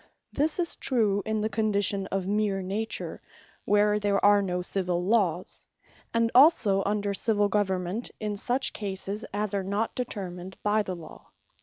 [0.33, 3.21] This is true in the condition of meer Nature,
[3.65, 5.63] where there are no Civill Lawes;
[6.11, 11.27] and also under Civill Government, in such cases as are not determined by the Law.